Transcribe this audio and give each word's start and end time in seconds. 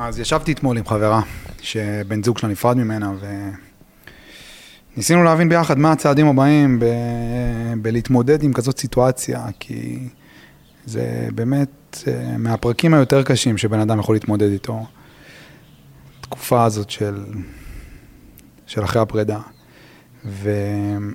אז 0.00 0.18
ישבתי 0.18 0.52
אתמול 0.52 0.78
עם 0.78 0.86
חברה, 0.86 1.22
שבן 1.60 2.22
זוג 2.22 2.38
שלה 2.38 2.50
נפרד 2.50 2.76
ממנה, 2.76 3.12
וניסינו 4.94 5.22
להבין 5.22 5.48
ביחד 5.48 5.78
מה 5.78 5.92
הצעדים 5.92 6.26
הבאים 6.26 6.80
ב... 6.80 6.84
בלהתמודד 7.82 8.42
עם 8.42 8.52
כזאת 8.52 8.78
סיטואציה, 8.78 9.46
כי 9.58 10.08
זה 10.84 11.28
באמת 11.34 11.98
אה, 12.08 12.38
מהפרקים 12.38 12.94
היותר 12.94 13.22
קשים 13.22 13.58
שבן 13.58 13.80
אדם 13.80 14.00
יכול 14.00 14.14
להתמודד 14.14 14.50
איתו. 14.50 14.86
התקופה 16.20 16.64
הזאת 16.64 16.90
של, 16.90 17.24
של 18.66 18.84
אחרי 18.84 19.02
הפרידה. 19.02 19.40
ואתה 20.24 21.14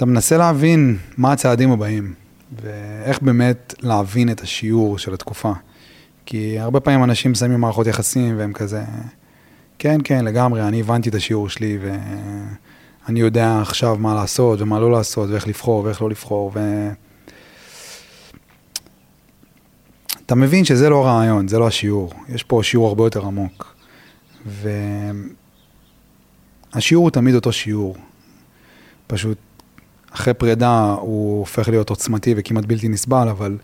מנסה 0.00 0.36
להבין 0.36 0.98
מה 1.16 1.32
הצעדים 1.32 1.70
הבאים, 1.70 2.14
ואיך 2.62 3.22
באמת 3.22 3.74
להבין 3.80 4.30
את 4.30 4.40
השיעור 4.40 4.98
של 4.98 5.14
התקופה. 5.14 5.52
כי 6.30 6.58
הרבה 6.58 6.80
פעמים 6.80 7.04
אנשים 7.04 7.32
מסיימים 7.32 7.60
מערכות 7.60 7.86
יחסים 7.86 8.38
והם 8.38 8.52
כזה, 8.52 8.82
כן, 9.78 9.98
כן, 10.04 10.24
לגמרי, 10.24 10.62
אני 10.62 10.80
הבנתי 10.80 11.08
את 11.08 11.14
השיעור 11.14 11.48
שלי 11.48 11.78
ואני 11.80 13.20
יודע 13.20 13.60
עכשיו 13.60 13.96
מה 13.98 14.14
לעשות 14.14 14.60
ומה 14.60 14.80
לא 14.80 14.92
לעשות 14.92 15.30
ואיך 15.30 15.48
לבחור 15.48 15.84
ואיך 15.84 16.02
לא 16.02 16.10
לבחור 16.10 16.52
ו... 16.54 16.88
אתה 20.26 20.34
מבין 20.34 20.64
שזה 20.64 20.88
לא 20.88 21.06
רעיון, 21.06 21.48
זה 21.48 21.58
לא 21.58 21.66
השיעור. 21.66 22.12
יש 22.28 22.42
פה 22.42 22.60
שיעור 22.62 22.88
הרבה 22.88 23.04
יותר 23.04 23.26
עמוק. 23.26 23.74
והשיעור 26.74 27.04
הוא 27.04 27.10
תמיד 27.10 27.34
אותו 27.34 27.52
שיעור. 27.52 27.96
פשוט 29.06 29.38
אחרי 30.10 30.34
פרידה 30.34 30.94
הוא 31.00 31.38
הופך 31.38 31.68
להיות 31.68 31.90
עוצמתי 31.90 32.34
וכמעט 32.36 32.64
בלתי 32.64 32.88
נסבל, 32.88 33.28
אבל 33.28 33.58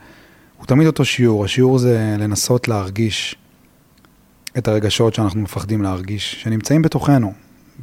הוא 0.64 0.68
תמיד 0.68 0.86
אותו 0.86 1.04
שיעור. 1.04 1.44
השיעור 1.44 1.78
זה 1.78 2.16
לנסות 2.18 2.68
להרגיש 2.68 3.36
את 4.58 4.68
הרגשות 4.68 5.14
שאנחנו 5.14 5.40
מפחדים 5.40 5.82
להרגיש, 5.82 6.42
שנמצאים 6.42 6.82
בתוכנו, 6.82 7.32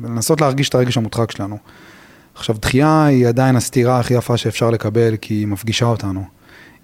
לנסות 0.03 0.41
להרגיש 0.41 0.69
את 0.69 0.75
הרגש 0.75 0.97
המודחק 0.97 1.31
שלנו. 1.31 1.57
עכשיו, 2.35 2.55
דחייה 2.59 3.05
היא 3.05 3.27
עדיין 3.27 3.55
הסתירה 3.55 3.99
הכי 3.99 4.13
יפה 4.13 4.37
שאפשר 4.37 4.69
לקבל, 4.69 5.15
כי 5.17 5.33
היא 5.33 5.47
מפגישה 5.47 5.85
אותנו 5.85 6.23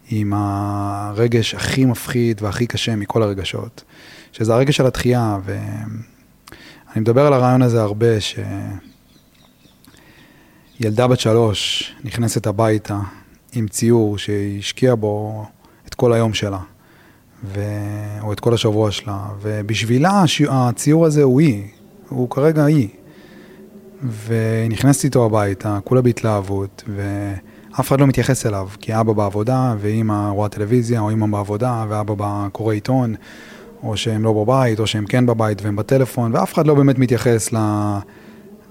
עם 0.10 0.34
הרגש 0.36 1.56
הכי 1.56 1.86
מפחיד 1.86 2.42
והכי 2.44 2.68
קשה 2.68 2.96
מכל 2.96 3.24
הרגשות, 3.24 3.84
שזה 4.32 4.54
הרגש 4.54 4.78
של 4.78 4.86
התחייה, 4.86 5.38
ואני 5.46 7.02
מדבר 7.02 7.28
על 7.28 7.34
הרעיון 7.34 7.62
הזה 7.62 7.82
הרבה, 7.82 8.18
שילדה 10.80 11.08
בת 11.08 11.20
שלוש 11.20 11.92
נכנסת 12.04 12.48
הביתה 12.48 13.00
עם 13.54 13.68
ציור 13.68 14.18
שהיא 14.18 14.60
השקיעה 14.60 14.96
בו 14.96 15.46
את 15.88 15.96
כל 15.96 16.14
היום 16.14 16.34
שלה, 16.34 16.60
ו... 17.44 17.62
או 18.22 18.34
את 18.34 18.40
כל 18.40 18.54
השבוע 18.54 18.92
שלה, 18.92 19.20
ובשבילה 19.42 20.24
הציור 20.50 21.06
הזה 21.06 21.24
הוא 21.24 21.42
היא, 21.42 21.64
הוא 22.10 22.30
כרגע 22.30 22.66
היא. 22.66 22.88
ונכנסת 24.28 25.04
איתו 25.04 25.26
הביתה, 25.26 25.80
כולה 25.84 26.02
בהתלהבות, 26.02 26.84
ואף 26.96 27.88
אחד 27.88 28.00
לא 28.00 28.08
מתייחס 28.08 28.46
אליו, 28.46 28.68
כי 28.80 29.00
אבא 29.00 29.14
בעבודה, 29.14 29.76
ואימא 29.80 30.30
רואה 30.30 30.50
טלוויזיה, 30.50 31.00
או 31.00 31.10
אימא 31.10 31.28
בעבודה, 31.28 31.86
ואבא 31.90 32.48
קורא 32.52 32.74
עיתון, 32.74 33.16
או 33.84 33.98
שהם 33.98 34.24
לא 34.24 34.34
בבית, 34.34 34.80
או 34.80 34.88
שהם 34.88 35.06
כן 35.06 35.26
בבית 35.26 35.62
והם 35.62 35.76
בטלפון, 35.76 36.36
ואף 36.36 36.54
אחד 36.54 36.68
לא 36.68 36.74
באמת 36.74 37.00
מתייחס 37.00 37.50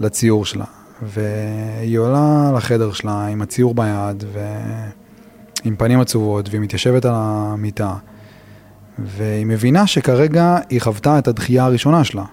לציור 0.00 0.44
שלה. 0.44 0.64
והיא 1.02 1.98
עולה 1.98 2.52
לחדר 2.56 2.92
שלה 2.92 3.26
עם 3.26 3.42
הציור 3.42 3.74
ביד, 3.74 4.24
ו... 4.32 4.38
עם 5.66 5.76
פנים 5.76 6.00
עצובות, 6.00 6.48
והיא 6.48 6.60
מתיישבת 6.60 7.04
על 7.04 7.12
המיטה, 7.14 7.94
והיא 8.98 9.46
מבינה 9.46 9.86
שכרגע 9.86 10.58
היא 10.70 10.80
חוותה 10.80 11.18
את 11.18 11.28
הדחייה 11.28 11.64
הראשונה 11.64 12.04
שלה. 12.04 12.24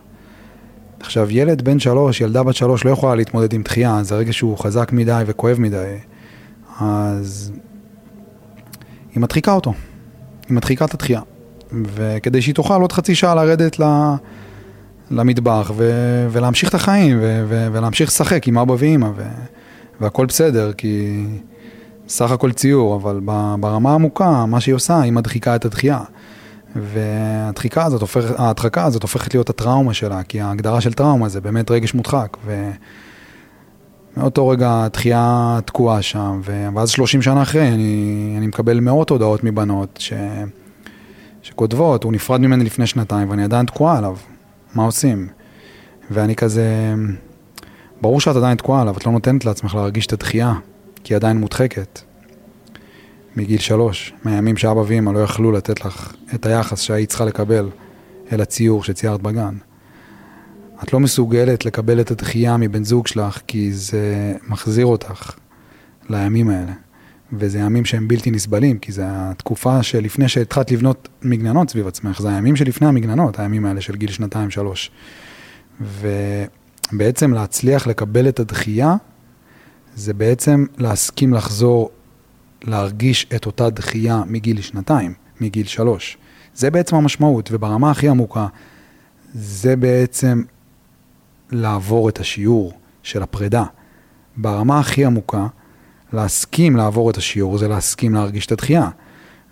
עכשיו, 0.99 1.31
ילד 1.31 1.61
בן 1.61 1.79
שלוש, 1.79 2.21
ילדה 2.21 2.43
בת 2.43 2.55
שלוש, 2.55 2.85
לא 2.85 2.91
יכולה 2.91 3.15
להתמודד 3.15 3.53
עם 3.53 3.61
דחייה, 3.61 4.03
זה 4.03 4.15
רגע 4.15 4.33
שהוא 4.33 4.57
חזק 4.57 4.91
מדי 4.91 5.23
וכואב 5.25 5.59
מדי, 5.59 5.97
אז 6.79 7.51
היא 9.13 9.21
מדחיקה 9.21 9.51
אותו, 9.53 9.73
היא 10.49 10.55
מדחיקה 10.55 10.85
את 10.85 10.93
הדחייה. 10.93 11.21
וכדי 11.93 12.41
שהיא 12.41 12.55
תוכל 12.55 12.81
עוד 12.81 12.91
חצי 12.91 13.15
שעה 13.15 13.35
לרדת 13.35 13.79
ל... 13.79 13.83
למטבח 15.11 15.71
ו- 15.75 16.27
ולהמשיך 16.31 16.69
את 16.69 16.73
החיים 16.73 17.17
ו- 17.21 17.43
ו- 17.47 17.67
ולהמשיך 17.71 18.09
לשחק 18.09 18.47
עם 18.47 18.57
אבא 18.57 18.75
ואימא 18.77 19.09
ו- 19.15 19.23
והכל 20.01 20.25
בסדר, 20.25 20.73
כי 20.73 21.25
סך 22.07 22.31
הכל 22.31 22.51
ציור, 22.51 22.95
אבל 22.95 23.19
ברמה 23.59 23.91
העמוקה, 23.91 24.45
מה 24.45 24.59
שהיא 24.59 24.75
עושה, 24.75 25.01
היא 25.01 25.11
מדחיקה 25.11 25.55
את 25.55 25.65
הדחייה. 25.65 25.99
והדחיקה 26.75 27.85
הזאת, 27.85 28.01
הופכת, 28.01 28.39
ההדחקה 28.39 28.85
הזאת 28.85 29.01
הופכת 29.01 29.33
להיות 29.33 29.49
הטראומה 29.49 29.93
שלה, 29.93 30.23
כי 30.23 30.41
ההגדרה 30.41 30.81
של 30.81 30.93
טראומה 30.93 31.29
זה 31.29 31.41
באמת 31.41 31.71
רגש 31.71 31.93
מודחק. 31.93 32.37
ומאותו 34.17 34.47
רגע 34.47 34.83
הדחייה 34.83 35.59
תקועה 35.65 36.01
שם, 36.01 36.41
ואז 36.75 36.89
30 36.89 37.21
שנה 37.21 37.41
אחרי 37.41 37.67
אני, 37.67 38.33
אני 38.37 38.47
מקבל 38.47 38.79
מאות 38.79 39.09
הודעות 39.09 39.43
מבנות 39.43 39.97
ש... 39.99 40.13
שכותבות, 41.41 42.03
הוא 42.03 42.13
נפרד 42.13 42.41
ממני 42.41 42.63
לפני 42.63 42.87
שנתיים 42.87 43.29
ואני 43.29 43.43
עדיין 43.43 43.65
תקועה 43.65 43.97
עליו, 43.97 44.15
מה 44.75 44.83
עושים? 44.83 45.27
ואני 46.11 46.35
כזה, 46.35 46.93
ברור 48.01 48.21
שאת 48.21 48.35
עדיין 48.35 48.57
תקועה 48.57 48.81
עליו, 48.81 48.97
את 48.97 49.05
לא 49.05 49.11
נותנת 49.11 49.45
לעצמך 49.45 49.75
להרגיש 49.75 50.05
את 50.05 50.13
הדחייה, 50.13 50.53
כי 51.03 51.13
היא 51.13 51.15
עדיין 51.15 51.37
מודחקת. 51.37 51.99
מגיל 53.35 53.59
שלוש, 53.59 54.13
מהימים 54.23 54.57
שאבא 54.57 54.83
ואמא 54.87 55.11
לא 55.11 55.19
יכלו 55.19 55.51
לתת 55.51 55.85
לך 55.85 56.13
את 56.35 56.45
היחס 56.45 56.81
שהיית 56.81 57.09
צריכה 57.09 57.25
לקבל 57.25 57.69
אל 58.31 58.41
הציור 58.41 58.83
שציירת 58.83 59.21
בגן. 59.21 59.55
את 60.83 60.93
לא 60.93 60.99
מסוגלת 60.99 61.65
לקבל 61.65 62.01
את 62.01 62.11
הדחייה 62.11 62.57
מבן 62.57 62.83
זוג 62.83 63.07
שלך 63.07 63.41
כי 63.47 63.73
זה 63.73 64.33
מחזיר 64.47 64.85
אותך 64.85 65.31
לימים 66.09 66.49
האלה. 66.49 66.73
וזה 67.33 67.59
ימים 67.59 67.85
שהם 67.85 68.07
בלתי 68.07 68.31
נסבלים, 68.31 68.79
כי 68.79 68.91
זה 68.91 69.03
התקופה 69.07 69.83
שלפני 69.83 70.27
שהתחלת 70.27 70.71
לבנות 70.71 71.09
מגננות 71.21 71.69
סביב 71.69 71.87
עצמך, 71.87 72.21
זה 72.21 72.29
הימים 72.29 72.55
שלפני 72.55 72.87
המגננות, 72.87 73.39
הימים 73.39 73.65
האלה 73.65 73.81
של 73.81 73.95
גיל 73.95 74.11
שנתיים, 74.11 74.49
שלוש. 74.49 74.91
ובעצם 76.91 77.33
להצליח 77.33 77.87
לקבל 77.87 78.29
את 78.29 78.39
הדחייה 78.39 78.95
זה 79.95 80.13
בעצם 80.13 80.65
להסכים 80.77 81.33
לחזור 81.33 81.89
להרגיש 82.63 83.27
את 83.35 83.45
אותה 83.45 83.69
דחייה 83.69 84.23
מגיל 84.27 84.61
שנתיים, 84.61 85.13
מגיל 85.41 85.67
שלוש. 85.67 86.17
זה 86.55 86.71
בעצם 86.71 86.95
המשמעות, 86.95 87.49
וברמה 87.51 87.91
הכי 87.91 88.07
עמוקה, 88.07 88.47
זה 89.33 89.75
בעצם 89.75 90.43
לעבור 91.51 92.09
את 92.09 92.19
השיעור 92.19 92.73
של 93.03 93.23
הפרידה. 93.23 93.63
ברמה 94.37 94.79
הכי 94.79 95.05
עמוקה, 95.05 95.47
להסכים 96.13 96.75
לעבור 96.75 97.09
את 97.09 97.17
השיעור 97.17 97.57
זה 97.57 97.67
להסכים 97.67 98.13
להרגיש 98.13 98.45
את 98.45 98.51
הדחייה. 98.51 98.89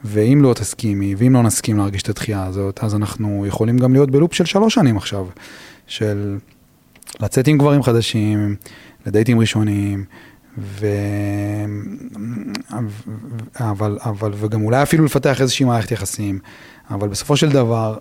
ואם 0.04 0.40
לא 0.42 0.54
תסכימי, 0.54 1.16
ואם 1.18 1.34
לא 1.34 1.44
נסכים 1.44 1.78
להרגיש 1.78 2.02
את 2.02 2.10
הדחייה 2.10 2.46
הזאת, 2.46 2.84
אז 2.84 2.96
אנחנו 2.96 3.46
יכולים 3.46 3.78
גם 3.78 3.94
להיות 3.94 4.12
בלופ 4.12 4.34
של 4.34 4.46
שלוש 4.46 4.74
שנים 4.74 4.98
עכשיו, 4.98 5.26
של 5.88 6.38
לצאת 7.20 7.48
עם 7.48 7.58
גברים 7.58 7.84
חדשים, 7.84 8.56
לדייטים 9.06 9.40
ראשונים, 9.40 10.06
ו... 10.58 10.88
אבל, 13.60 13.98
אבל, 14.02 14.32
וגם 14.36 14.62
אולי 14.62 14.84
אפילו 14.84 15.06
לפתח 15.06 15.42
איזושהי 15.42 15.66
מערכת 15.66 15.92
יחסים, 15.92 16.40
אבל 16.92 17.08
בסופו 17.08 17.38
של 17.38 17.50
דבר, 17.50 17.98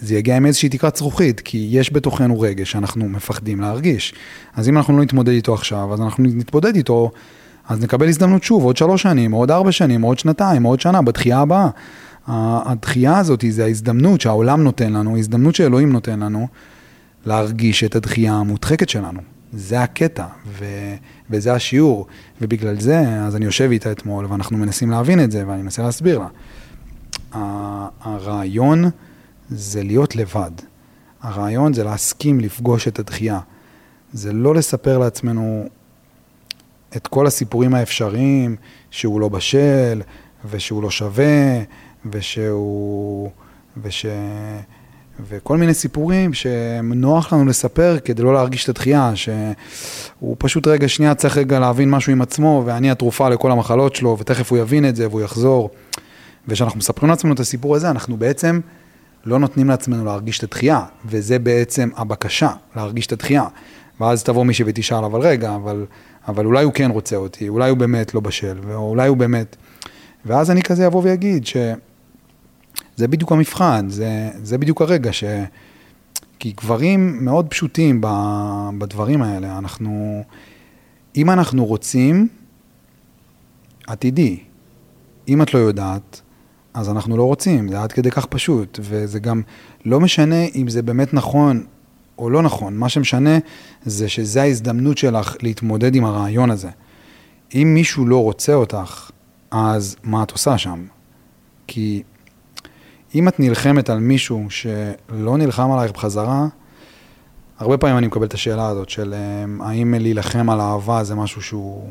זה 0.00 0.14
יגיע 0.14 0.36
עם 0.36 0.46
איזושהי 0.46 0.68
תקרת 0.68 0.96
זכוכית, 0.96 1.40
כי 1.40 1.68
יש 1.70 1.92
בתוכנו 1.92 2.40
רגש 2.40 2.70
שאנחנו 2.70 3.08
מפחדים 3.08 3.60
להרגיש. 3.60 4.14
אז 4.54 4.68
אם 4.68 4.76
אנחנו 4.76 4.96
לא 4.96 5.02
נתמודד 5.02 5.32
איתו 5.32 5.54
עכשיו, 5.54 5.94
אז 5.94 6.00
אנחנו 6.00 6.24
נתמודד 6.24 6.76
איתו, 6.76 7.10
אז 7.68 7.82
נקבל 7.82 8.08
הזדמנות 8.08 8.42
שוב, 8.42 8.64
עוד 8.64 8.76
שלוש 8.76 9.02
שנים, 9.02 9.32
עוד 9.32 9.50
ארבע 9.50 9.72
שנים, 9.72 10.02
עוד 10.02 10.18
שנתיים, 10.18 10.62
עוד 10.62 10.80
שנה, 10.80 11.02
בתחייה 11.02 11.38
הבאה. 11.38 11.68
הדחייה 12.26 13.18
הזאת 13.18 13.44
זה 13.48 13.64
ההזדמנות 13.64 14.20
שהעולם 14.20 14.62
נותן 14.62 14.92
לנו, 14.92 15.16
ההזדמנות 15.16 15.54
שאלוהים 15.54 15.92
נותן 15.92 16.20
לנו, 16.20 16.48
להרגיש 17.26 17.84
את 17.84 17.96
הדחייה 17.96 18.34
המודחקת 18.34 18.88
שלנו. 18.88 19.20
זה 19.52 19.82
הקטע, 19.82 20.24
ו... 20.46 20.64
וזה 21.30 21.52
השיעור, 21.54 22.06
ובגלל 22.40 22.80
זה, 22.80 23.00
אז 23.00 23.36
אני 23.36 23.44
יושב 23.44 23.68
איתה 23.70 23.92
אתמול, 23.92 24.26
ואנחנו 24.26 24.58
מנסים 24.58 24.90
להבין 24.90 25.24
את 25.24 25.30
זה, 25.30 25.44
ואני 25.46 25.62
מנסה 25.62 25.82
להסביר 25.82 26.18
לה. 26.18 26.28
הרעיון 28.00 28.84
זה 29.50 29.82
להיות 29.82 30.16
לבד. 30.16 30.50
הרעיון 31.22 31.72
זה 31.72 31.84
להסכים 31.84 32.40
לפגוש 32.40 32.88
את 32.88 32.98
הדחייה. 32.98 33.40
זה 34.12 34.32
לא 34.32 34.54
לספר 34.54 34.98
לעצמנו 34.98 35.68
את 36.96 37.06
כל 37.06 37.26
הסיפורים 37.26 37.74
האפשריים, 37.74 38.56
שהוא 38.90 39.20
לא 39.20 39.28
בשל, 39.28 40.02
ושהוא 40.50 40.82
לא 40.82 40.90
שווה, 40.90 41.62
ושהוא... 42.10 43.30
וש... 43.82 44.06
וכל 45.28 45.56
מיני 45.56 45.74
סיפורים 45.74 46.34
שנוח 46.34 47.32
לנו 47.32 47.44
לספר 47.44 47.98
כדי 48.04 48.22
לא 48.22 48.34
להרגיש 48.34 48.64
את 48.64 48.68
התחייה, 48.68 49.12
שהוא 49.14 50.36
פשוט 50.38 50.66
רגע 50.66 50.88
שנייה 50.88 51.14
צריך 51.14 51.36
רגע 51.36 51.58
להבין 51.58 51.90
משהו 51.90 52.12
עם 52.12 52.22
עצמו, 52.22 52.62
ואני 52.66 52.90
התרופה 52.90 53.28
לכל 53.28 53.50
המחלות 53.50 53.96
שלו, 53.96 54.16
ותכף 54.18 54.50
הוא 54.50 54.58
יבין 54.58 54.88
את 54.88 54.96
זה 54.96 55.08
והוא 55.08 55.20
יחזור. 55.20 55.70
וכשאנחנו 56.48 56.78
מספרים 56.78 57.10
לעצמנו 57.10 57.34
את 57.34 57.40
הסיפור 57.40 57.76
הזה, 57.76 57.90
אנחנו 57.90 58.16
בעצם 58.16 58.60
לא 59.24 59.38
נותנים 59.38 59.68
לעצמנו 59.68 60.04
להרגיש 60.04 60.38
את 60.38 60.44
התחייה, 60.44 60.82
וזה 61.06 61.38
בעצם 61.38 61.88
הבקשה, 61.96 62.50
להרגיש 62.76 63.06
את 63.06 63.12
התחייה. 63.12 63.44
ואז 64.00 64.24
תבוא 64.24 64.44
מישהי 64.44 64.64
ותשאל, 64.68 65.04
אבל 65.04 65.20
רגע, 65.20 65.54
אבל, 65.54 65.84
אבל 66.28 66.46
אולי 66.46 66.64
הוא 66.64 66.72
כן 66.72 66.90
רוצה 66.90 67.16
אותי, 67.16 67.48
אולי 67.48 67.70
הוא 67.70 67.78
באמת 67.78 68.14
לא 68.14 68.20
בשל, 68.20 68.58
או 68.74 68.90
אולי 68.90 69.08
הוא 69.08 69.16
באמת... 69.16 69.56
ואז 70.26 70.50
אני 70.50 70.62
כזה 70.62 70.86
אבוא 70.86 71.02
ואגיד 71.04 71.46
שזה 72.98 73.08
בדיוק 73.08 73.32
המבחן, 73.32 73.88
זה, 73.88 74.30
זה 74.42 74.58
בדיוק 74.58 74.82
הרגע 74.82 75.12
ש... 75.12 75.24
כי 76.38 76.52
גברים 76.56 77.24
מאוד 77.24 77.46
פשוטים 77.48 78.00
בדברים 78.78 79.22
האלה, 79.22 79.58
אנחנו... 79.58 80.24
אם 81.16 81.30
אנחנו 81.30 81.64
רוצים, 81.64 82.28
עתידי. 83.86 84.40
אם 85.28 85.42
את 85.42 85.54
לא 85.54 85.58
יודעת, 85.58 86.20
אז 86.74 86.90
אנחנו 86.90 87.16
לא 87.16 87.22
רוצים, 87.22 87.68
זה 87.68 87.82
עד 87.82 87.92
כדי 87.92 88.10
כך 88.10 88.26
פשוט, 88.26 88.80
וזה 88.82 89.18
גם 89.18 89.42
לא 89.84 90.00
משנה 90.00 90.44
אם 90.54 90.68
זה 90.68 90.82
באמת 90.82 91.14
נכון 91.14 91.66
או 92.18 92.30
לא 92.30 92.42
נכון, 92.42 92.76
מה 92.76 92.88
שמשנה 92.88 93.38
זה 93.82 94.08
שזה 94.08 94.42
ההזדמנות 94.42 94.98
שלך 94.98 95.36
להתמודד 95.42 95.94
עם 95.94 96.04
הרעיון 96.04 96.50
הזה. 96.50 96.70
אם 97.54 97.70
מישהו 97.74 98.06
לא 98.06 98.22
רוצה 98.22 98.54
אותך, 98.54 99.10
אז 99.50 99.96
מה 100.02 100.22
את 100.22 100.30
עושה 100.30 100.58
שם? 100.58 100.86
כי 101.66 102.02
אם 103.14 103.28
את 103.28 103.40
נלחמת 103.40 103.90
על 103.90 103.98
מישהו 103.98 104.46
שלא 104.50 105.36
נלחם 105.36 105.70
עלייך 105.70 105.92
בחזרה, 105.92 106.46
הרבה 107.58 107.76
פעמים 107.76 107.98
אני 107.98 108.06
מקבל 108.06 108.26
את 108.26 108.34
השאלה 108.34 108.68
הזאת 108.68 108.88
של 108.88 109.14
אמ, 109.14 109.62
האם 109.62 109.94
להילחם 109.94 110.50
על 110.50 110.60
אהבה 110.60 111.04
זה 111.04 111.14
משהו 111.14 111.42
שהוא 111.42 111.90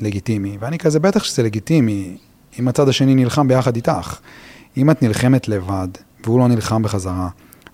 לגיטימי, 0.00 0.56
ואני 0.60 0.78
כזה, 0.78 1.00
בטח 1.00 1.24
שזה 1.24 1.42
לגיטימי, 1.42 2.16
אם 2.60 2.68
הצד 2.68 2.88
השני 2.88 3.14
נלחם 3.14 3.48
ביחד 3.48 3.76
איתך. 3.76 4.18
אם 4.76 4.90
את 4.90 5.02
נלחמת 5.02 5.48
לבד, 5.48 5.88
והוא 6.24 6.38
לא 6.38 6.48
נלחם 6.48 6.82
בחזרה, 6.82 7.28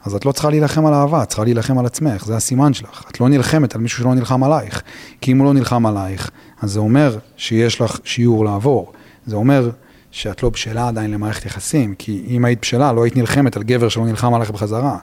אז 0.04 0.14
את 0.14 0.24
לא 0.26 0.32
צריכה 0.32 0.50
להילחם 0.50 0.86
על 0.86 0.94
אהבה, 0.94 1.22
את 1.22 1.28
צריכה 1.28 1.44
להילחם 1.44 1.78
על 1.78 1.86
עצמך, 1.86 2.24
זה 2.24 2.36
הסימן 2.36 2.74
שלך. 2.74 3.04
את 3.10 3.20
לא 3.20 3.28
נלחמת 3.28 3.74
על 3.74 3.80
מישהו 3.80 3.98
שלא 4.02 4.14
נלחם 4.14 4.44
עלייך. 4.44 4.82
כי 5.20 5.32
אם 5.32 5.38
הוא 5.38 5.46
לא 5.46 5.54
נלחם 5.54 5.86
עלייך, 5.86 6.30
אז 6.62 6.72
זה 6.72 6.80
אומר 6.80 7.18
שיש 7.36 7.80
לך 7.80 7.98
שיעור 8.04 8.44
לעבור. 8.44 8.92
זה 9.26 9.36
אומר 9.36 9.70
שאת 10.10 10.42
לא 10.42 10.50
בשלה 10.50 10.88
עדיין 10.88 11.10
למערכת 11.10 11.46
יחסים, 11.46 11.94
כי 11.94 12.24
אם 12.28 12.44
היית 12.44 12.60
בשלה, 12.60 12.92
לא 12.92 13.04
היית 13.04 13.16
נלחמת 13.16 13.56
על 13.56 13.62
גבר 13.62 13.88
שלא 13.88 14.06
נלחם 14.06 14.34
עלייך 14.34 14.50
בחזרה. 14.50 14.98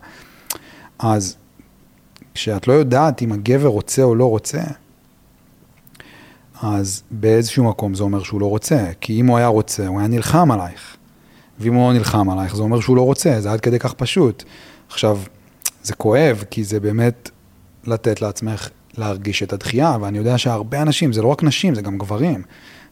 אז 1.00 1.38
כשאת 2.34 2.68
לא 2.68 2.74
יודעת 2.74 3.22
אם 3.22 3.32
הגבר 3.32 3.68
רוצה 3.68 4.04
או 4.04 4.16
לא 4.16 4.26
רוצה, 4.26 4.62
אז 6.62 7.04
באיזשהו 7.12 7.64
מקום 7.64 7.94
זה 7.94 8.04
אומר 8.04 8.24
שהוא 8.24 8.42
לא 8.42 8.46
רוצה, 8.46 8.86
כי 9.02 9.20
אם 9.20 9.28
הוא 9.28 9.38
היה 9.38 9.48
רוצה, 9.48 9.88
הוא 9.88 10.00
היה 10.00 10.08
נלחם 10.08 10.52
עלייך. 10.52 10.98
ואם 11.60 11.74
הוא 11.74 11.88
לא 11.88 11.98
נלחם 11.98 12.30
עלייך, 12.30 12.56
זה 12.56 12.62
אומר 12.62 12.80
שהוא 12.80 12.96
לא 12.96 13.02
רוצה, 13.02 13.42
זה 13.42 13.52
עד 13.52 13.62
כדי 13.62 13.80
כך 13.80 13.94
פשוט. 13.94 14.44
עכשיו, 14.90 15.20
זה 15.84 15.94
כואב, 15.94 16.44
כי 16.50 16.64
זה 16.64 16.80
באמת 16.80 17.30
לתת 17.88 18.22
לעצמך 18.22 18.70
להרגיש 18.98 19.44
את 19.44 19.54
הדחייה, 19.54 19.98
ואני 20.02 20.18
יודע 20.18 20.38
שהרבה 20.38 20.82
אנשים, 20.82 21.14
זה 21.14 21.22
לא 21.22 21.28
רק 21.28 21.44
נשים, 21.44 21.76
זה 21.76 21.82
גם 21.82 21.98
גברים. 21.98 22.44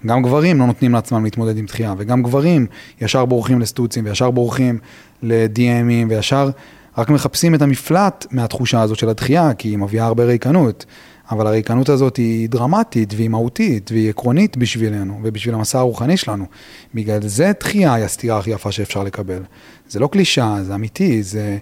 גם 0.06 0.22
גברים 0.22 0.60
לא 0.60 0.68
נותנים 0.68 0.94
לעצמם 0.94 1.24
להתמודד 1.24 1.58
עם 1.58 1.66
דחייה, 1.66 1.94
וגם 1.98 2.24
גברים 2.24 2.66
ישר 3.02 3.26
בורחים 3.26 3.60
לסטוצים, 3.60 4.06
וישר 4.06 4.32
בורחים 4.32 4.80
ל-DMים, 5.24 6.10
וישר 6.10 6.50
רק 6.98 7.10
מחפשים 7.10 7.56
את 7.56 7.62
המפלט 7.62 8.26
מהתחושה 8.32 8.82
הזאת 8.82 8.98
של 8.98 9.10
הדחייה, 9.10 9.54
כי 9.54 9.68
היא 9.68 9.78
מביאה 9.78 10.06
הרבה 10.06 10.24
ריקנות. 10.24 10.86
אבל 11.32 11.48
הריקנות 11.48 11.90
הזאת 11.90 12.18
היא 12.18 12.50
דרמטית 12.50 13.14
והיא 13.14 13.30
מהותית 13.30 13.92
והיא 13.92 14.10
עקרונית 14.10 14.58
בשבילנו 14.58 15.20
ובשביל 15.24 15.56
המסע 15.56 15.80
הרוחני 15.80 16.18
שלנו. 16.18 16.46
בגלל 16.94 17.28
זה 17.28 17.52
דחייה 17.60 17.94
היא 17.94 18.06
הסתירה 18.06 18.38
הכי 18.38 18.50
יפה 18.50 18.72
שאפשר 18.72 19.04
לקבל. 19.04 19.42
זה 19.90 20.00
לא 20.00 20.08
קלישאה, 20.08 20.64
זה 20.64 20.76
אמיתי, 20.76 21.24
זה, 21.24 21.58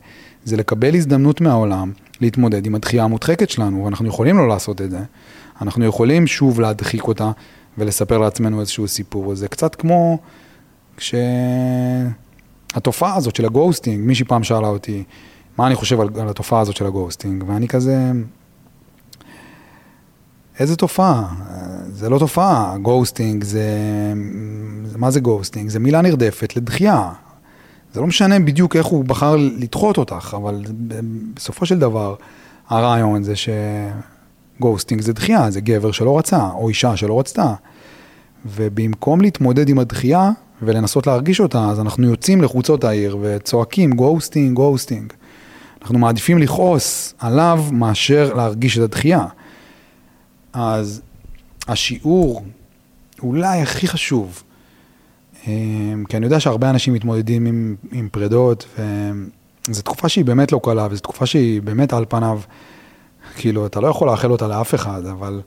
זה 0.46 0.58
לקבל 0.58 0.96
הזדמנות 0.96 1.42
מהעולם 1.42 1.92
להתמודד 2.22 2.66
עם 2.66 2.76
הדחייה 2.76 3.04
המודחקת 3.04 3.50
שלנו, 3.50 3.86
ואנחנו 3.86 4.08
יכולים 4.08 4.38
לא 4.38 4.48
לעשות 4.48 4.82
את 4.82 4.92
זה. 4.92 5.00
אנחנו 5.62 5.86
יכולים 5.86 6.28
שוב 6.28 6.62
להדחיק 6.62 7.08
אותה 7.08 7.32
ולספר 7.78 8.18
לעצמנו 8.18 8.60
איזשהו 8.60 8.88
סיפור. 8.88 9.36
זה 9.36 9.48
קצת 9.48 9.76
כמו 9.76 10.18
כשהתופעה 12.72 13.16
הזאת 13.16 13.36
של 13.36 13.46
ה 13.46 13.52
ghosting, 13.52 14.08
מישהי 14.08 14.26
פעם 14.26 14.44
שאלה 14.44 14.68
אותי, 14.68 15.04
מה 15.58 15.68
אני 15.68 15.76
חושב 15.76 16.02
על, 16.02 16.10
על 16.20 16.30
התופעה 16.30 16.60
הזאת 16.60 16.76
של 16.76 16.86
ה 16.86 16.92
ghosting, 16.92 17.44
ואני 17.48 17.68
כזה... 17.68 18.12
איזה 20.60 20.76
תופעה? 20.76 21.34
זה 21.88 22.10
לא 22.10 22.20
תופעה, 22.20 22.78
ghosting 22.82 23.44
זה... 23.44 23.68
מה 24.96 25.12
זה 25.12 25.20
ghosting? 25.20 25.70
זה 25.70 25.80
מילה 25.80 26.02
נרדפת 26.02 26.56
לדחייה. 26.56 27.12
זה 27.94 28.02
לא 28.02 28.08
משנה 28.08 28.40
בדיוק 28.40 28.76
איך 28.76 28.86
הוא 28.86 29.06
בחר 29.06 29.36
לדחות 29.36 29.98
אותך, 29.98 30.36
אבל 30.38 30.64
בסופו 31.34 31.66
של 31.66 31.80
דבר, 31.80 32.16
הרעיון 32.70 33.24
זה 33.24 33.34
ש 34.62 34.70
ghosting 34.70 35.02
זה 35.02 35.14
דחייה, 35.14 35.52
זה 35.52 35.62
גבר 35.62 35.92
שלא 35.92 36.18
רצה, 36.18 36.50
או 36.54 36.70
אישה 36.70 36.98
שלא 36.98 37.20
רצתה. 37.20 37.54
ובמקום 38.46 39.22
להתמודד 39.22 39.70
עם 39.70 39.80
הדחייה 39.80 40.32
ולנסות 40.62 41.08
להרגיש 41.08 41.40
אותה, 41.40 41.70
אז 41.70 41.80
אנחנו 41.80 42.08
יוצאים 42.08 42.42
לחוצות 42.42 42.84
העיר 42.84 43.18
וצועקים 43.22 43.94
ghosting, 43.94 44.56
ghosting. 44.56 45.14
אנחנו 45.82 46.00
מעדיפים 46.00 46.38
לכעוס 46.38 47.14
עליו 47.20 47.64
מאשר 47.72 48.34
להרגיש 48.34 48.78
את 48.78 48.84
הדחייה. 48.84 49.26
אז 50.54 51.02
השיעור 51.68 52.44
אולי 53.24 53.62
הכי 53.62 53.88
חשוב, 53.88 54.44
אמ, 55.48 56.04
כי 56.10 56.18
אני 56.18 56.26
יודע 56.26 56.40
שהרבה 56.40 56.70
אנשים 56.70 56.94
מתמודדים 56.94 57.46
עם, 57.46 57.76
עם 57.92 58.10
פרדות, 58.12 58.66
וזו 59.70 59.82
תקופה 59.82 60.10
שהיא 60.10 60.26
באמת 60.26 60.52
לא 60.52 60.60
קלה, 60.64 60.88
וזו 60.92 61.02
תקופה 61.02 61.26
שהיא 61.26 61.62
באמת 61.62 61.94
על 61.94 62.06
פניו, 62.10 62.40
כאילו, 63.36 63.66
אתה 63.66 63.80
לא 63.80 63.88
יכול 63.88 64.08
לאחל 64.08 64.32
אותה 64.32 64.48
לאף 64.48 64.76
אחד, 64.76 65.06
אבל 65.06 65.42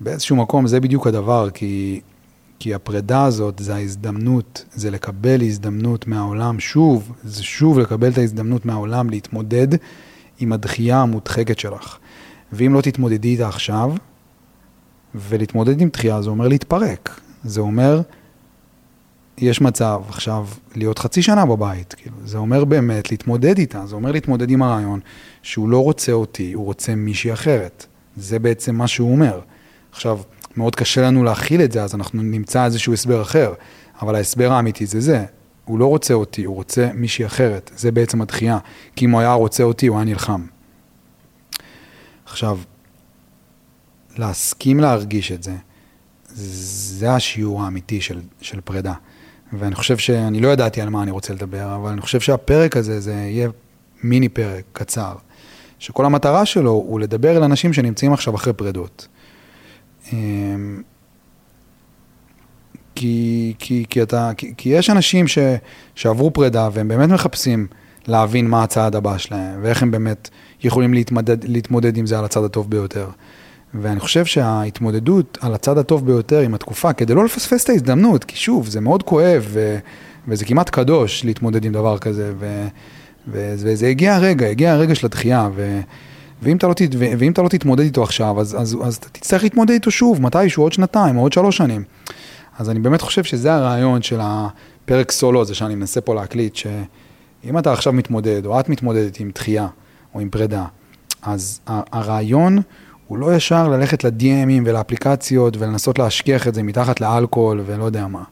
באיזשהו 0.00 0.36
מקום 0.36 0.66
זה 0.66 0.80
בדיוק 0.80 1.06
הדבר, 1.06 1.50
כי, 1.50 2.00
כי 2.58 2.74
הפרידה 2.74 3.24
הזאת 3.24 3.58
זה 3.58 3.74
ההזדמנות, 3.74 4.64
זה 4.72 4.90
לקבל 4.90 5.42
הזדמנות 5.42 6.06
מהעולם, 6.06 6.60
שוב, 6.60 7.12
זה 7.24 7.42
שוב 7.42 7.78
לקבל 7.78 8.08
את 8.08 8.18
ההזדמנות 8.18 8.66
מהעולם 8.66 9.10
להתמודד 9.10 9.68
עם 10.38 10.52
הדחייה 10.52 11.00
המודחקת 11.02 11.58
שלך. 11.58 11.98
ואם 12.52 12.74
לא 12.74 12.80
תתמודדי 12.80 13.28
איתה 13.28 13.48
עכשיו, 13.48 13.92
ולהתמודד 15.14 15.80
עם 15.80 15.88
דחייה 15.88 16.22
זה 16.22 16.30
אומר 16.30 16.48
להתפרק. 16.48 17.20
זה 17.44 17.60
אומר, 17.60 18.00
יש 19.40 19.60
מצב 19.60 20.00
עכשיו 20.08 20.46
להיות 20.76 20.98
חצי 20.98 21.22
שנה 21.22 21.46
בבית, 21.46 21.94
כאילו, 21.94 22.16
זה 22.24 22.38
אומר 22.38 22.64
באמת 22.64 23.10
להתמודד 23.10 23.58
איתה, 23.58 23.86
זה 23.86 23.94
אומר 23.94 24.12
להתמודד 24.12 24.50
עם 24.50 24.62
הרעיון 24.62 25.00
שהוא 25.42 25.68
לא 25.68 25.82
רוצה 25.82 26.12
אותי, 26.12 26.52
הוא 26.52 26.64
רוצה 26.64 26.94
מישהי 26.94 27.32
אחרת. 27.32 27.86
זה 28.16 28.38
בעצם 28.38 28.74
מה 28.74 28.88
שהוא 28.88 29.12
אומר. 29.12 29.40
עכשיו, 29.92 30.20
מאוד 30.56 30.74
קשה 30.74 31.02
לנו 31.02 31.24
להכיל 31.24 31.62
את 31.62 31.72
זה, 31.72 31.82
אז 31.82 31.94
אנחנו 31.94 32.22
נמצא 32.22 32.64
איזשהו 32.64 32.92
הסבר 32.92 33.22
אחר, 33.22 33.52
אבל 34.02 34.14
ההסבר 34.14 34.52
האמיתי 34.52 34.86
זה 34.86 35.00
זה. 35.00 35.24
הוא 35.64 35.78
לא 35.78 35.86
רוצה 35.86 36.14
אותי, 36.14 36.44
הוא 36.44 36.54
רוצה 36.54 36.90
מישהי 36.94 37.26
אחרת. 37.26 37.70
זה 37.76 37.92
בעצם 37.92 38.22
הדחייה. 38.22 38.58
כי 38.96 39.04
אם 39.04 39.10
הוא 39.10 39.20
היה 39.20 39.32
רוצה 39.32 39.62
אותי, 39.62 39.86
הוא 39.86 39.96
היה 39.96 40.04
נלחם. 40.04 40.46
עכשיו, 42.24 42.58
להסכים 44.16 44.80
להרגיש 44.80 45.32
את 45.32 45.42
זה, 45.42 45.54
זה 46.28 47.12
השיעור 47.12 47.62
האמיתי 47.62 48.00
של, 48.00 48.20
של 48.40 48.60
פרידה. 48.60 48.94
ואני 49.52 49.74
חושב 49.74 49.98
שאני 49.98 50.40
לא 50.40 50.48
ידעתי 50.48 50.80
על 50.80 50.88
מה 50.88 51.02
אני 51.02 51.10
רוצה 51.10 51.34
לדבר, 51.34 51.74
אבל 51.76 51.90
אני 51.90 52.00
חושב 52.00 52.20
שהפרק 52.20 52.76
הזה, 52.76 53.00
זה 53.00 53.12
יהיה 53.12 53.48
מיני 54.02 54.28
פרק 54.28 54.64
קצר, 54.72 55.14
שכל 55.78 56.04
המטרה 56.04 56.46
שלו 56.46 56.70
הוא 56.70 57.00
לדבר 57.00 57.36
אל 57.36 57.42
אנשים 57.42 57.72
שנמצאים 57.72 58.12
עכשיו 58.12 58.34
אחרי 58.34 58.52
פרידות. 58.52 59.08
אמ, 60.12 60.82
כי, 62.94 63.54
כי, 63.58 63.84
כי, 63.90 64.02
אתה, 64.02 64.30
כי, 64.36 64.54
כי 64.56 64.68
יש 64.68 64.90
אנשים 64.90 65.28
ש, 65.28 65.38
שעברו 65.94 66.30
פרידה 66.32 66.68
והם 66.72 66.88
באמת 66.88 67.08
מחפשים 67.08 67.66
להבין 68.06 68.48
מה 68.48 68.62
הצעד 68.62 68.96
הבא 68.96 69.18
שלהם, 69.18 69.58
ואיך 69.62 69.82
הם 69.82 69.90
באמת 69.90 70.28
יכולים 70.62 70.94
להתמודד, 70.94 71.44
להתמודד 71.44 71.96
עם 71.96 72.06
זה 72.06 72.18
על 72.18 72.24
הצד 72.24 72.44
הטוב 72.44 72.70
ביותר. 72.70 73.08
ואני 73.74 74.00
חושב 74.00 74.24
שההתמודדות 74.24 75.38
על 75.40 75.54
הצד 75.54 75.78
הטוב 75.78 76.06
ביותר 76.06 76.40
עם 76.40 76.54
התקופה, 76.54 76.92
כדי 76.92 77.14
לא 77.14 77.24
לפספס 77.24 77.64
את 77.64 77.68
ההזדמנות, 77.68 78.24
כי 78.24 78.36
שוב, 78.36 78.66
זה 78.66 78.80
מאוד 78.80 79.02
כואב, 79.02 79.46
ו, 79.48 79.78
וזה 80.28 80.44
כמעט 80.44 80.70
קדוש 80.70 81.24
להתמודד 81.24 81.64
עם 81.64 81.72
דבר 81.72 81.98
כזה, 81.98 82.32
ו, 82.38 82.66
ו, 83.28 83.54
וזה 83.58 83.86
הגיע 83.86 84.14
הרגע, 84.14 84.46
הגיע 84.46 84.72
הרגע 84.72 84.94
של 84.94 85.06
התחייה, 85.06 85.48
ו, 85.54 85.80
ואם, 86.42 86.56
אתה 86.56 86.68
לא, 86.68 86.74
ואם 86.98 87.32
אתה 87.32 87.42
לא 87.42 87.48
תתמודד 87.48 87.84
איתו 87.84 88.02
עכשיו, 88.02 88.40
אז, 88.40 88.56
אז, 88.60 88.76
אז 88.84 88.96
אתה 88.96 89.08
תצטרך 89.08 89.42
להתמודד 89.42 89.70
איתו 89.70 89.90
שוב, 89.90 90.22
מתישהו, 90.22 90.62
עוד 90.62 90.72
שנתיים, 90.72 91.16
עוד 91.16 91.32
שלוש 91.32 91.56
שנים. 91.56 91.84
אז 92.58 92.70
אני 92.70 92.80
באמת 92.80 93.00
חושב 93.00 93.24
שזה 93.24 93.54
הרעיון 93.54 94.02
של 94.02 94.18
הפרק 94.22 95.10
סולו 95.10 95.40
הזה 95.40 95.54
שאני 95.54 95.74
מנסה 95.74 96.00
פה 96.00 96.14
להקליט, 96.14 96.56
שאם 96.56 97.58
אתה 97.58 97.72
עכשיו 97.72 97.92
מתמודד, 97.92 98.46
או 98.46 98.60
את 98.60 98.68
מתמודדת 98.68 99.20
עם 99.20 99.30
דחייה, 99.34 99.66
או 100.14 100.20
עם 100.20 100.28
פרידה, 100.30 100.64
אז 101.22 101.60
הרעיון 101.66 102.58
הוא 103.10 103.18
לא 103.18 103.34
ישר 103.36 103.68
ללכת 103.68 104.04
ל-DMים 104.04 104.62
ולאפליקציות 104.64 105.56
ולנסות 105.56 105.98
להשכיח 105.98 106.48
את 106.48 106.54
זה 106.54 106.62
מתחת 106.62 107.00
לאלכוהול 107.00 107.62
ולא 107.66 107.84
יודע 107.84 108.06
מה. 108.06 108.22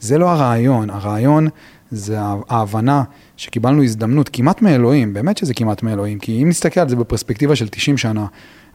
זה 0.00 0.18
לא 0.18 0.30
הרעיון, 0.30 0.90
הרעיון 0.90 1.48
זה 1.90 2.18
ההבנה 2.48 3.02
שקיבלנו 3.36 3.82
הזדמנות 3.82 4.28
כמעט 4.32 4.62
מאלוהים, 4.62 5.14
באמת 5.14 5.38
שזה 5.38 5.54
כמעט 5.54 5.82
מאלוהים, 5.82 6.18
כי 6.18 6.42
אם 6.42 6.48
נסתכל 6.48 6.80
על 6.80 6.88
זה 6.88 6.96
בפרספקטיבה 6.96 7.56
של 7.56 7.68
90 7.68 7.96
שנה, 7.96 8.26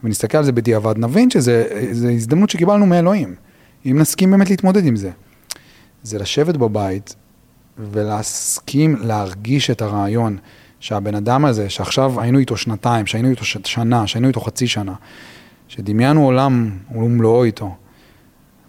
ונסתכל 0.04 0.38
על 0.38 0.44
זה 0.44 0.52
בדיעבד, 0.52 0.98
נבין 0.98 1.30
שזה 1.30 1.66
הזדמנות 2.14 2.50
שקיבלנו 2.50 2.86
מאלוהים, 2.86 3.34
אם 3.86 3.98
נסכים 3.98 4.30
באמת 4.30 4.50
להתמודד 4.50 4.86
עם 4.86 4.96
זה. 4.96 5.10
זה 6.02 6.18
לשבת 6.18 6.56
בבית 6.56 7.14
ולהסכים 7.78 8.96
להרגיש 9.00 9.70
את 9.70 9.82
הרעיון 9.82 10.36
שהבן 10.80 11.14
אדם 11.14 11.44
הזה, 11.44 11.70
שעכשיו 11.70 12.20
היינו 12.20 12.38
איתו 12.38 12.56
שנתיים, 12.56 13.06
שהיינו 13.06 13.30
איתו 13.30 13.44
שנה, 13.44 14.06
שהיינו 14.06 14.28
איתו 14.28 14.40
חצי 14.40 14.66
שנה, 14.66 14.94
שדמיינו 15.68 16.24
עולם 16.24 16.78
ומלואו 16.94 17.44
איתו, 17.44 17.74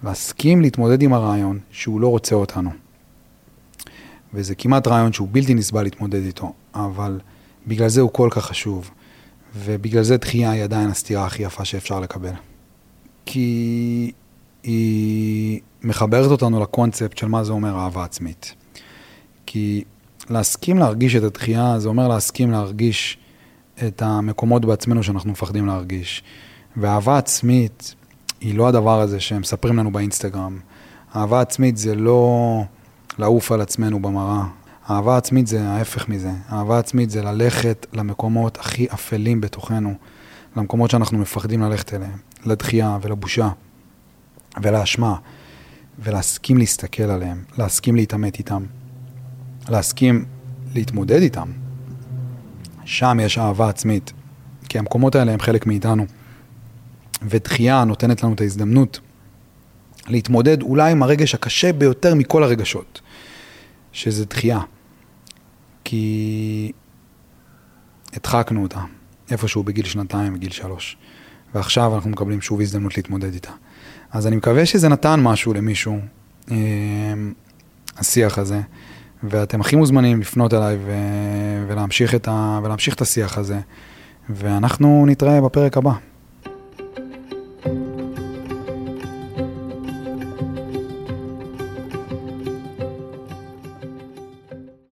להסכים 0.03 0.61
להתמודד 0.61 1.01
עם 1.01 1.13
הרעיון 1.13 1.59
שהוא 1.71 2.01
לא 2.01 2.07
רוצה 2.07 2.35
אותנו. 2.35 2.69
וזה 4.33 4.55
כמעט 4.55 4.87
רעיון 4.87 5.13
שהוא 5.13 5.27
בלתי 5.31 5.53
נסבל 5.53 5.83
להתמודד 5.83 6.25
איתו, 6.25 6.53
אבל 6.75 7.19
בגלל 7.67 7.87
זה 7.87 8.01
הוא 8.01 8.09
כל 8.13 8.29
כך 8.31 8.45
חשוב, 8.45 8.91
ובגלל 9.55 10.03
זה 10.03 10.17
דחייה 10.17 10.51
היא 10.51 10.63
עדיין 10.63 10.89
הסתירה 10.89 11.25
הכי 11.25 11.43
יפה 11.43 11.65
שאפשר 11.65 11.99
לקבל. 11.99 12.33
כי 13.25 14.11
היא 14.63 15.59
מחברת 15.83 16.31
אותנו 16.31 16.59
לקונספט 16.59 17.17
של 17.17 17.27
מה 17.27 17.43
זה 17.43 17.51
אומר 17.51 17.75
אהבה 17.75 18.03
עצמית. 18.03 18.53
כי 19.45 19.83
להסכים 20.29 20.77
להרגיש 20.77 21.15
את 21.15 21.23
הדחייה, 21.23 21.79
זה 21.79 21.89
אומר 21.89 22.07
להסכים 22.07 22.51
להרגיש 22.51 23.17
את 23.87 24.01
המקומות 24.01 24.65
בעצמנו 24.65 25.03
שאנחנו 25.03 25.31
מפחדים 25.31 25.67
להרגיש. 25.67 26.23
ואהבה 26.77 27.17
עצמית 27.17 27.95
היא 28.41 28.55
לא 28.55 28.67
הדבר 28.67 29.01
הזה 29.01 29.19
שהם 29.19 29.41
מספרים 29.41 29.77
לנו 29.77 29.91
באינסטגרם. 29.91 30.59
אהבה 31.15 31.41
עצמית 31.41 31.77
זה 31.77 31.95
לא 31.95 32.61
לעוף 33.19 33.51
על 33.51 33.61
עצמנו 33.61 34.01
במראה. 34.01 34.43
אהבה 34.89 35.17
עצמית 35.17 35.47
זה 35.47 35.69
ההפך 35.69 36.09
מזה. 36.09 36.31
אהבה 36.51 36.79
עצמית 36.79 37.09
זה 37.09 37.21
ללכת 37.21 37.85
למקומות 37.93 38.57
הכי 38.57 38.87
אפלים 38.93 39.41
בתוכנו, 39.41 39.93
למקומות 40.57 40.89
שאנחנו 40.91 41.17
מפחדים 41.17 41.61
ללכת 41.61 41.93
אליהם, 41.93 42.17
לדחייה 42.45 42.97
ולבושה 43.01 43.49
ולאשמה, 44.61 45.15
ולהסכים 45.99 46.57
להסתכל 46.57 47.03
עליהם, 47.03 47.43
להסכים 47.57 47.95
להתעמת 47.95 48.39
איתם, 48.39 48.63
להסכים 49.69 50.25
להתמודד 50.73 51.21
איתם. 51.21 51.51
שם 52.85 53.17
יש 53.21 53.37
אהבה 53.37 53.69
עצמית, 53.69 54.13
כי 54.69 54.79
המקומות 54.79 55.15
האלה 55.15 55.31
הם 55.31 55.39
חלק 55.39 55.65
מאיתנו. 55.67 56.05
ודחייה 57.21 57.83
נותנת 57.83 58.23
לנו 58.23 58.33
את 58.33 58.41
ההזדמנות 58.41 58.99
להתמודד 60.07 60.61
אולי 60.61 60.91
עם 60.91 61.03
הרגש 61.03 61.35
הקשה 61.35 61.73
ביותר 61.73 62.15
מכל 62.15 62.43
הרגשות, 62.43 63.01
שזה 63.91 64.25
דחייה. 64.25 64.59
כי 65.83 66.71
הדחקנו 68.13 68.63
אותה 68.63 68.81
איפשהו 69.31 69.63
בגיל 69.63 69.85
שנתיים, 69.85 70.33
בגיל 70.33 70.51
שלוש, 70.51 70.97
ועכשיו 71.53 71.95
אנחנו 71.95 72.09
מקבלים 72.09 72.41
שוב 72.41 72.61
הזדמנות 72.61 72.97
להתמודד 72.97 73.33
איתה. 73.33 73.51
אז 74.11 74.27
אני 74.27 74.35
מקווה 74.35 74.65
שזה 74.65 74.89
נתן 74.89 75.19
משהו 75.19 75.53
למישהו, 75.53 75.99
אה, 76.51 76.55
השיח 77.97 78.37
הזה, 78.37 78.61
ואתם 79.23 79.61
הכי 79.61 79.75
מוזמנים 79.75 80.21
לפנות 80.21 80.53
אליי 80.53 80.77
ו... 80.85 80.91
ולהמשיך, 81.67 82.15
ה... 82.27 82.59
ולהמשיך 82.63 82.95
את 82.95 83.01
השיח 83.01 83.37
הזה, 83.37 83.59
ואנחנו 84.29 85.05
נתראה 85.07 85.41
בפרק 85.41 85.77
הבא. 85.77 85.91